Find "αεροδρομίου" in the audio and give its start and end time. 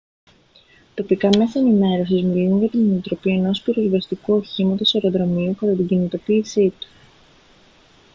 4.95-5.55